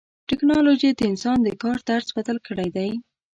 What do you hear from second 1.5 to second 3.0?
کار طرز بدل کړی دی.